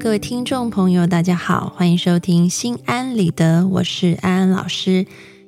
[0.00, 5.04] 各位听众朋友，大家好，欢迎收听心安理得，我是安安老师。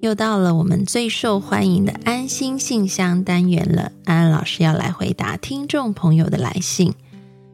[0.00, 6.92] 又到了我们最受欢迎的安心信箱单元了，安安老师要来回答听众朋友的来信。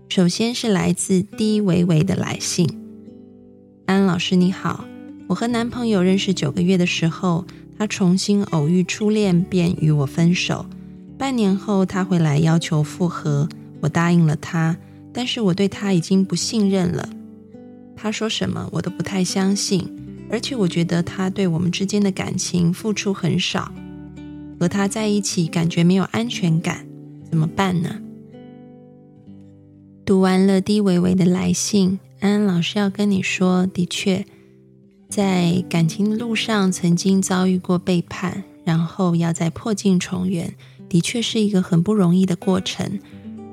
[0.08, 2.66] 首先是来自低维维的来信，
[3.84, 4.86] 安安老师你好，
[5.26, 7.44] 我和男朋友认识九个月的时候，
[7.78, 10.64] 他重新偶遇初恋，便与我分手。
[11.18, 13.46] 半年后，他回来要求复合，
[13.82, 14.74] 我答应了他。
[15.18, 17.08] 但是我对他已经不信任了，
[17.96, 19.84] 他说什么我都不太相信，
[20.30, 23.72] 而且我觉得他对我们之间的感情付出很少，
[24.60, 26.86] 和他在一起感觉没有安全感，
[27.28, 28.00] 怎么办呢？
[30.06, 34.24] 读完了低维维的来信，安安老师要跟你说，的确，
[35.08, 40.54] 在感情路上曾经遭遇过背叛，然后要再破镜重圆，
[40.88, 43.00] 的确是一个很不容易的过程。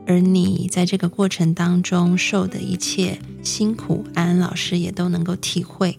[0.08, 5.98] 而你在这个过程当中受的一切辛苦，安安老师也都能够体会。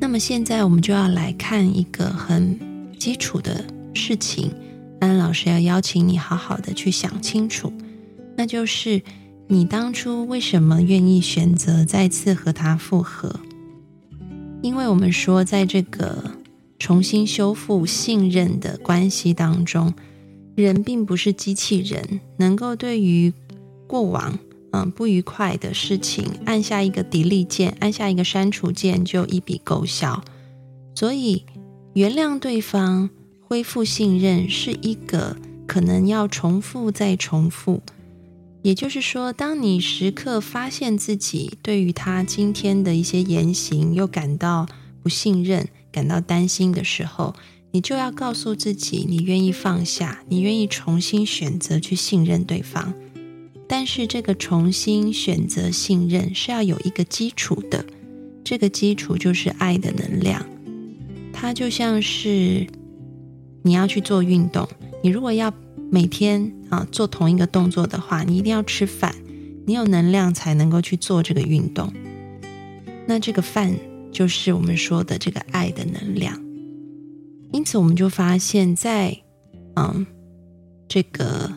[0.00, 2.58] 那么现在我们就要来看一个很
[2.98, 4.52] 基础的事情，
[5.00, 7.72] 安安老师要邀请你好好的去想清楚，
[8.36, 9.00] 那就是
[9.46, 13.38] 你当初为什么愿意选择再次和他复合？
[14.62, 16.32] 因为我们说，在这个
[16.78, 19.94] 重新修复信任的关系当中。
[20.56, 23.32] 人并不是机器人，能够对于
[23.86, 24.38] 过往
[24.72, 30.24] 嗯不愉快的事情按下一个 delete 键，按下一个删除键就一笔勾销。
[30.94, 31.44] 所以
[31.92, 33.10] 原谅对方、
[33.42, 37.82] 恢复信任是一个可能要重复再重复。
[38.62, 44.66] 也就是说，当你时刻发现自己对于他今天的一些言行又感到
[45.02, 47.34] 不信任、感到担心的时候。
[47.76, 52.94] 你就要告诉自己，你愿意放下，你愿意重新选择去信任对方。
[53.68, 57.84] 但是这个重新选择信任是要有一个基础的，
[58.42, 60.42] 这个基础就是爱的能量。
[61.34, 62.66] 它就像是
[63.60, 64.66] 你要去做运动，
[65.02, 65.52] 你如果要
[65.90, 69.14] 每天啊做同一个动作的话，你一定要吃饭，
[69.66, 71.92] 你有能量才能够去做这个运动。
[73.06, 73.76] 那这个饭
[74.10, 76.45] 就是我们说的这个爱的能量。
[77.52, 79.18] 因此，我们就发现，在
[79.74, 80.06] 嗯，
[80.88, 81.52] 这个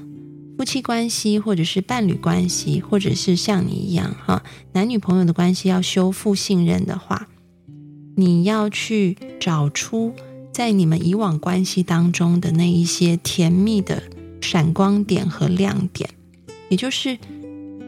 [0.57, 7.27] 夫妻关系，或者是伴侣关系，或者是像你一样哈，男女朋友的关系要修复信任的话，
[8.15, 10.13] 你要去找出
[10.51, 14.03] 在你们以往关系当中的那一些甜蜜的
[14.41, 16.09] 闪光点和亮点，
[16.69, 17.17] 也就是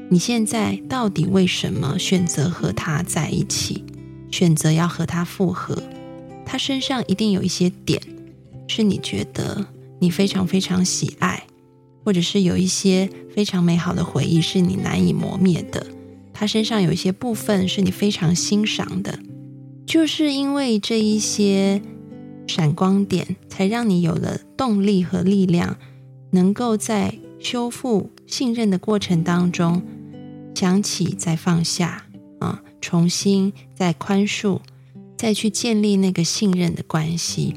[0.09, 3.83] 你现在到底为什么选择和他在一起，
[4.31, 5.81] 选择要和他复合。
[6.45, 8.01] 他身上一定有一些点，
[8.67, 9.65] 是你觉得
[9.99, 11.43] 你非常非常喜爱，
[12.03, 15.85] 或者是有一些非常美好的回忆是你难以磨灭的。
[16.33, 19.19] 他身上有一些部分是你非常欣赏的，
[19.85, 21.81] 就是因为这一些
[22.47, 25.77] 闪光点，才让你有了动力和力量，
[26.31, 29.81] 能够在修复信任的过程当中，
[30.55, 32.05] 想起再放下
[32.39, 34.59] 啊，重新再宽恕。
[35.21, 37.53] 再去建立那个信任的关系，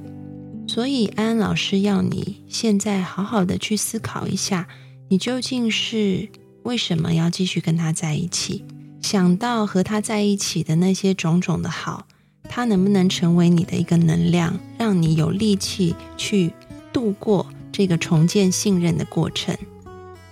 [0.69, 4.69] 所以安安老师要你现在好好的去思考一下，
[5.09, 6.29] 你究竟是
[6.65, 8.67] 为什么要继续跟他在一起？
[9.01, 12.07] 想到和他在一起的那些种种的好，
[12.51, 16.53] 他能不能成为你的一个能量，让你有力气去
[16.93, 19.57] 度过这个重建信任的过程？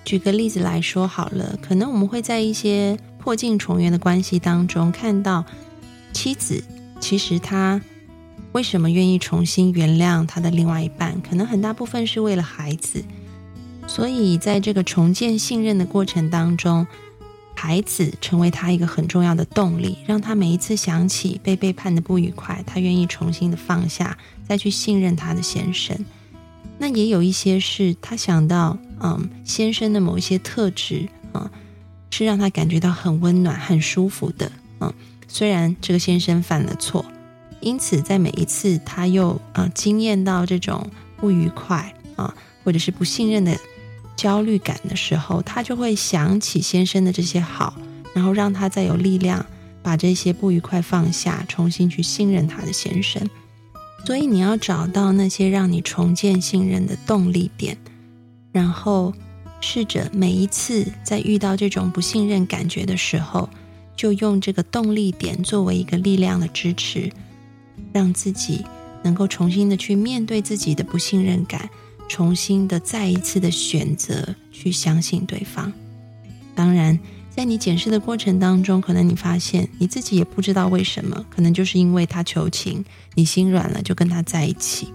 [0.04, 5.42] 举个例子来说好了，可能我们会在一些破镜重圆的关系当中看到
[6.12, 6.62] 妻子。
[7.02, 7.80] 其实他
[8.52, 11.20] 为什么愿意重新原谅他的另外一半？
[11.20, 13.02] 可能很大部分是为了孩子。
[13.88, 16.86] 所以在这个重建信任的过程当中，
[17.56, 24.16] 孩子成为他一个很重要的动力，让他每一次想起被背叛的不愉快，他愿意重新的放下，
[24.46, 25.98] 再去信任他的先生。
[26.78, 31.50] 那也有一些是他想到，嗯，先生的某一些特质啊，
[32.10, 34.94] 是让他感觉到很温暖、很舒服的，嗯。
[35.34, 37.02] 虽然这个先生犯了错，
[37.60, 40.86] 因此在每一次他又啊经验到这种
[41.16, 43.56] 不愉快啊，或者是不信任的
[44.14, 47.72] 焦虑感的时候，他就会想起先生的这些好，
[48.12, 49.46] 然后让他再有力量
[49.82, 53.26] 把这些不愉快放下，重新去信任他的先生。
[54.04, 57.78] 所以你要找到那些让你重建信任的动力点，
[58.52, 59.14] 然后
[59.62, 63.48] 试着每一次在遇到这种不信任感觉的时候。
[63.96, 67.10] 就用这个动力点作为一个力量的支持，
[67.92, 68.64] 让自己
[69.02, 71.68] 能够重新的去面对自己的不信任感，
[72.08, 75.72] 重新的再一次的选择去相信对方。
[76.54, 76.98] 当然，
[77.30, 82.84] 在你检视的过程当中，可能你发现你自己也不知道为什么，可能就是因为他求情，
[83.14, 84.88] 你心软了就跟他在一起。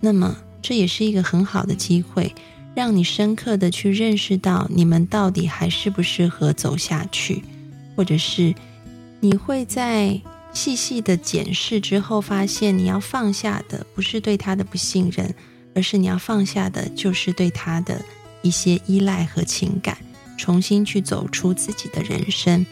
[0.00, 2.34] 那么这也是一个很好的机会，
[2.74, 7.44] 让你深刻的去认识到你们到底还适不适合走下去，
[7.96, 8.54] 或者是
[9.20, 10.20] 你会在
[10.52, 15.34] 细细的检视之后，发现你要放下的不是对他的不信任，
[15.74, 18.02] 而是你要放下的就是对他的
[18.42, 19.96] 一些依赖和情感。
[20.38, 22.66] 重新去走出自己的人生，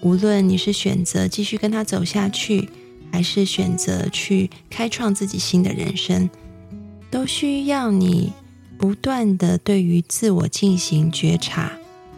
[0.00, 2.66] 无论你是选择继续跟他走下去，
[3.12, 6.30] 还是选择去开创自己新的人生，
[7.10, 8.32] 都需要你
[8.78, 11.72] 不断的对于自我进行觉察，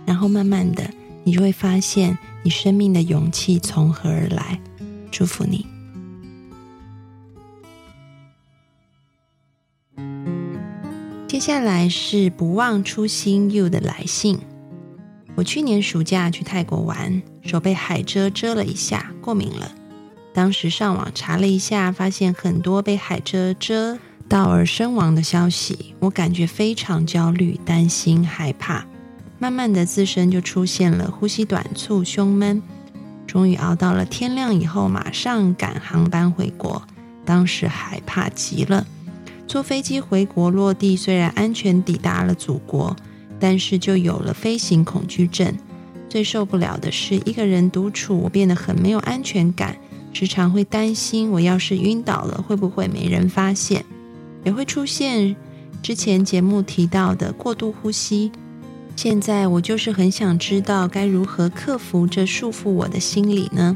[0.07, 0.89] 然后慢慢的，
[1.25, 4.61] 你就会发现你生命的勇气从何而来。
[5.11, 5.67] 祝福你。
[11.27, 14.39] 接下来是不忘初心 You 的来信。
[15.37, 19.73] 我去年暑假去泰国玩，手被海蜇蛰了一下，过敏了。
[20.35, 28.87] 当时上网查了一下，发现很多被海蜇蛰到而身亡的消息，我感觉非常焦虑、担心、害怕。
[29.41, 32.63] 慢慢的，自身就出现了呼吸短促、胸闷。
[33.27, 36.81] 终于熬到了天亮以后，马上赶航班回国。
[37.25, 38.87] 当时害怕极了。
[39.49, 42.95] 坐飞机回国落地，虽然安全抵达了祖国。
[43.43, 45.57] 但是就有了飞行恐惧症，
[46.11, 49.75] 最受不了的是一个人独处，我变得很没有安全感，
[50.13, 53.83] 时常会担心我要是晕倒了会不会没人发现，
[54.45, 55.35] 也会出现
[55.83, 58.31] 之前节目提到的过度呼吸。
[59.03, 63.75] 现在我就是很想知道该如何克服这束缚我的心理呢？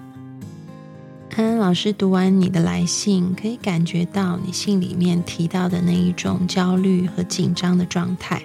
[1.34, 8.42] 安安老师读完你的来信，可以感觉到你信里面提到的那一种焦虑和紧张的状态。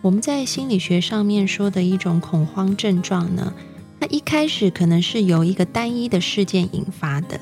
[0.00, 3.52] 我们在心理学上面说的一种恐慌症状呢，
[3.98, 7.40] 它一开始可能是由一个单一的事件引发的，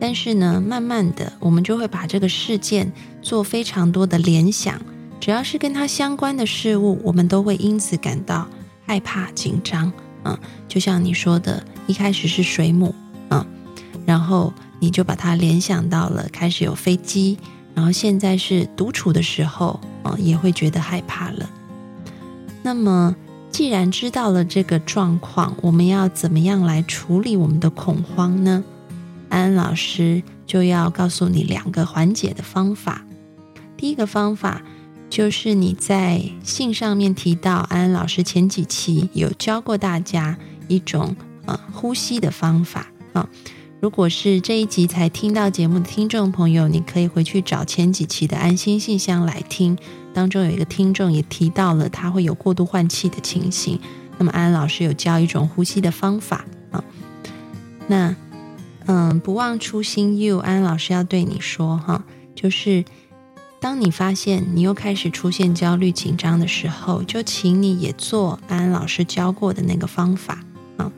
[0.00, 2.90] 但是呢，慢慢的我们就会把这个事件
[3.20, 4.80] 做非常多的联想，
[5.22, 8.48] 只要是跟它相关的事物，我们都会因此感到
[8.84, 9.92] 害怕、紧张。
[10.24, 10.36] 嗯，
[10.66, 12.92] 就像你说的，一开始是水母，
[13.30, 13.46] 嗯，
[14.04, 17.38] 然后你就把它联想到了开始有飞机，
[17.72, 21.48] 然后现在是独处的时候，嗯，也会觉得害怕了。
[22.64, 23.14] 那么，
[23.52, 28.64] 既然知道了这个状况，我们要怎么样来处理我们的恐慌呢？
[29.28, 33.04] 安安老师就要告诉你两个缓解的方法。
[33.76, 34.62] 第一个方法
[35.12, 40.38] 就是你在信上面提到，安安老师前几期有教过大家
[40.68, 41.14] 一种
[41.44, 43.28] 呃呼吸的方法啊。
[43.78, 49.76] 如果是这一集才听到节目的听众朋友，你可以回去找前几期的安心信箱来听。
[50.14, 53.78] 当中有一个听众也提到了他会有过度换气的情形，
[54.16, 56.82] 那么安安老师有教一种呼吸的方法啊。
[57.86, 58.16] 那
[58.86, 62.02] 嗯，不忘初心，you 安安老师要对你说哈，
[62.34, 62.82] 就是
[63.62, 70.44] 当你发现你又开始出现焦虑紧张的时候，就请你也做安安老师教过的那个方法
[70.76, 70.90] 啊，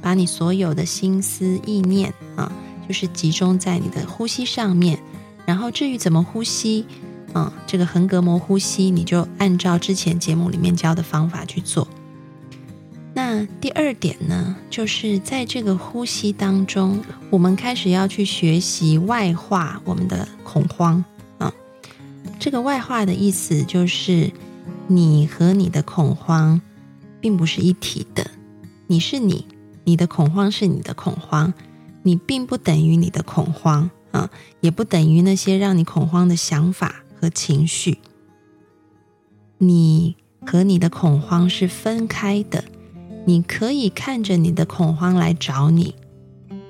[0.00, 2.52] 把你所有的心思意念啊，
[2.86, 4.96] 就是集中在你的呼吸上面，
[5.44, 6.86] 然后至于怎么呼吸。
[7.34, 11.88] 嗯，这个横膈膜呼吸，你就按照之前节目里面教的方法去做。
[13.12, 21.04] 那第二点呢，就是在这个呼吸当中，我们开始要去学习外化我们的恐慌。
[22.44, 24.30] 这个外化的意思就是，
[24.86, 26.60] 你和你的恐慌
[27.18, 28.30] 并不是一体的，
[28.86, 29.46] 你是你，
[29.84, 31.54] 你的恐慌是你的恐慌，
[32.02, 34.28] 你并不等于你的恐慌啊，
[34.60, 36.96] 也不等于那些让你恐慌的想法。
[37.18, 37.96] 和情绪，
[39.56, 42.62] 你和你的恐慌是分开的。
[43.24, 45.94] 你可以看着你的恐慌来找你，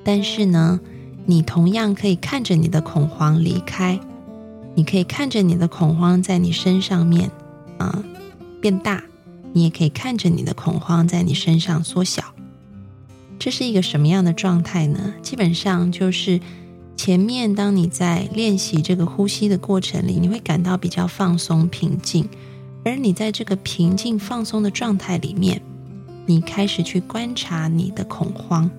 [0.04, 0.78] 但是呢，
[1.26, 3.98] 你同样可以看着你的恐慌离开。
[4.74, 7.30] 你可以看着你的恐慌在你身上面
[7.78, 8.04] 啊
[8.60, 9.02] 变大，
[9.52, 12.22] 你也可以看着你的恐慌在你身上缩小。
[13.38, 15.14] 这是一个什么样的状态呢？
[15.22, 16.40] 基本上就是。
[16.96, 22.26] 前面，当你在练习这个呼吸的过程里，你会感到比较放松、平静。
[22.84, 25.60] 而你在这个平静、放松的状态里面，
[26.24, 28.70] 你开始去观察你的恐慌。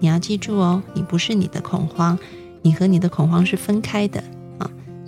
[0.00, 2.18] 你要记住哦，你不是你的恐慌，
[2.62, 4.24] 你和你的恐慌是分开的。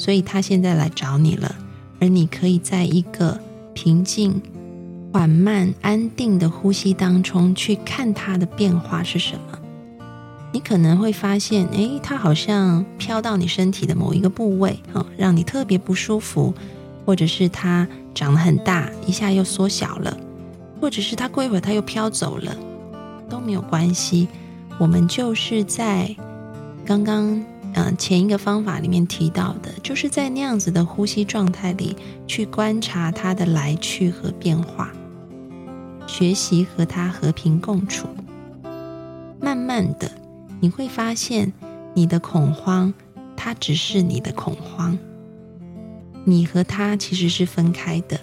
[0.01, 1.55] 所以他现在来找你了，
[2.01, 3.39] 而你可以在一个
[3.75, 4.41] 平静、
[5.13, 9.59] 缓慢、安定的呼吸当中去看它的变化是什么。
[10.53, 16.55] 你可能会发现，诶，它好像飘到你身体的某一个部位，哈，让你特别不舒服，
[17.05, 20.17] 或者是它长得很大，一下又缩小了。
[20.81, 22.57] 或者是他过一会儿他又飘走了，
[23.29, 24.27] 都没有关系。
[24.79, 26.17] 我们就是在
[26.87, 31.97] 刚刚嗯前一个方法里面提到的，就是在那样子的呼吸状态里
[32.27, 34.93] 去观察它的来去和变化，
[36.07, 38.09] 学习和它和平共处。
[39.41, 40.11] 慢慢的，
[40.61, 41.53] 你会发现
[41.95, 42.93] 你的恐慌，
[43.37, 44.99] 它只是你的恐慌。
[46.25, 48.21] 你和它其实是分开的，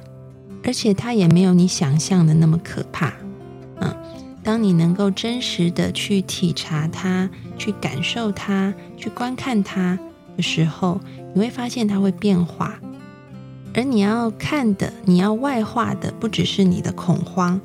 [0.63, 3.11] 而且它也没有你想象的那么可怕。
[3.79, 3.95] 嗯，
[4.47, 9.99] 当你能够真实的去体察他、去感受他、去观看他
[10.37, 11.01] 的时候，
[11.33, 12.79] 你会发现他会变化。
[13.73, 17.59] 而你要看的、你要外化的，不只是你的恐慌，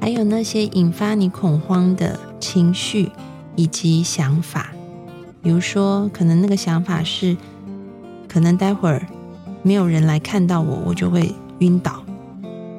[0.00, 3.08] 还有那些引发你恐慌的情绪
[3.54, 4.72] 以及想法。
[5.40, 7.36] 比如说，可能那个想法是，
[8.26, 9.06] 可能待会儿。
[9.62, 12.04] 没有人来看到我，我就会晕倒。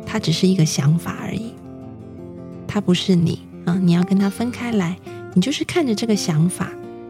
[0.06, 1.47] 它只是一个想法而已，
[2.68, 3.80] 它不是你啊！
[3.82, 4.98] 你要跟它分开来。
[5.34, 6.70] 你就是看着这个想法，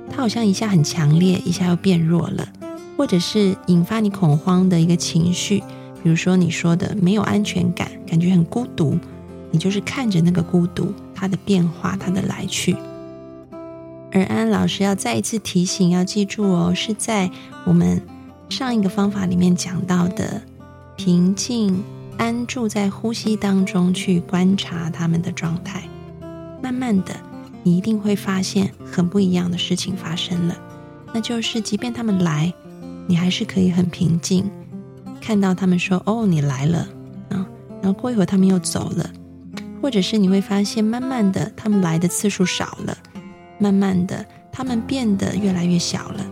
[0.10, 2.48] 它好像一下很强烈，一下又变弱了，
[2.96, 5.64] 或者是引发你恐慌的一个情绪。
[6.04, 8.98] 比如说你说的没有安全感，感觉很孤独，
[9.52, 12.76] 你就是看着那个孤独，它的变化，它的来去。
[14.12, 17.30] 而安安老师要再一次提醒，要记住哦，是在
[17.66, 18.02] 我们。
[18.50, 20.42] 上一个方法里面讲到的，
[20.96, 21.84] 平静
[22.18, 25.84] 安住在呼吸当中，去观察他们的状态，
[26.62, 27.16] 慢慢的，
[27.64, 30.58] 你一定会发现很不一样的事情发生了。
[31.14, 32.52] 那就是，即便他们来，
[33.08, 34.50] 你还是可以很平静，
[35.22, 36.88] 看到他们说：“哦，你来了。”
[37.30, 37.48] 啊，
[37.82, 39.10] 然后过一会儿他们又走了，
[39.82, 42.98] 或者是你会发现，慢慢的，他们来的次数少了，
[43.60, 46.26] 慢慢的，他们变得越来越小了。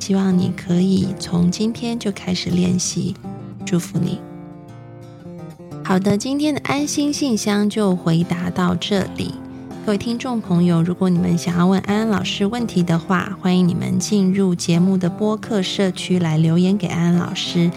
[0.00, 3.14] 希望你可以从今天就开始练习，
[3.64, 4.20] 祝福你。
[5.90, 9.34] 好的，今天的安心信箱就回答到这里。
[9.84, 17.68] 各位听众朋友，如果你们想要问安安老师问题的话，欢迎你们进入节目的播客社区来留言给安安老师。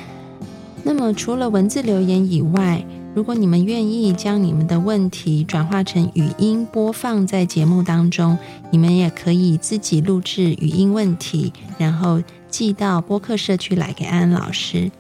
[0.84, 8.38] 那么，除了文字留言以外，如果你们愿意将你们的问题转化成语音播放在节目当中，
[8.70, 14.92] 你们也可以自己录制语音问题，然后寄到播客社区来给安安老师。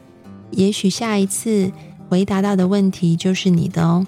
[0.49, 1.71] 也许下一次
[2.09, 4.05] 回答到的问题就是你的哦。